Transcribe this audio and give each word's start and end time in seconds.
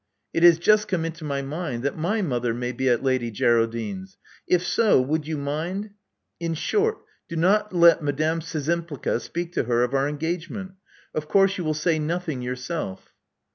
It 0.33 0.41
has 0.41 0.57
just 0.57 0.87
come 0.87 1.05
into 1.05 1.23
my 1.23 1.43
mind 1.43 1.83
that 1.83 1.95
my 1.95 2.23
mother 2.23 2.55
may 2.55 2.71
be 2.71 2.89
at 2.89 3.03
Lady 3.03 3.29
Geraldine's. 3.29 4.17
If 4.47 4.65
so, 4.65 4.99
would 4.99 5.27
you 5.27 5.37
mind 5.37 5.91
In 6.39 6.55
short, 6.55 6.97
do 7.29 7.35
not 7.35 7.71
let 7.71 8.01
Madame 8.01 8.39
Szczjmapliga 8.39 9.21
speak 9.21 9.53
to 9.53 9.65
her 9.65 9.83
of 9.83 9.93
our 9.93 10.09
engagement. 10.09 10.71
Of 11.13 11.27
course 11.27 11.59
you 11.59 11.63
will 11.63 11.75
say 11.75 11.99
nothing 11.99 12.41
yourself." 12.41 13.09